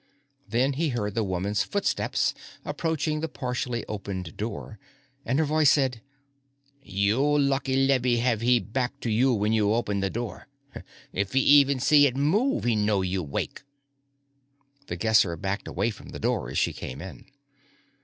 Then 0.49 0.73
he 0.73 0.89
heard 0.89 1.13
the 1.13 1.23
woman's 1.23 1.61
footsteps 1.61 2.33
approaching 2.65 3.19
the 3.19 3.27
partially 3.29 3.85
opened 3.85 4.35
door. 4.35 4.79
And 5.27 5.37
her 5.37 5.45
voice 5.45 5.69
said: 5.69 6.01
"You 6.81 7.21
lucky 7.37 7.75
Lebby 7.85 8.17
have 8.17 8.41
he 8.41 8.59
back 8.59 8.99
to 9.01 9.11
you 9.11 9.31
when 9.31 9.53
you 9.53 9.75
open 9.75 9.99
the 9.99 10.09
door. 10.09 10.47
If 11.13 11.33
he 11.33 11.39
even 11.41 11.79
see 11.79 12.07
it 12.07 12.15
move, 12.17 12.63
he 12.63 12.75
know 12.75 13.03
you 13.03 13.21
wake." 13.21 13.61
The 14.87 14.95
Guesser 14.95 15.37
backed 15.37 15.67
away 15.67 15.91
from 15.91 16.09
the 16.09 16.19
door 16.19 16.49
as 16.49 16.57
she 16.57 16.73
came 16.73 16.99
in. 16.99 17.25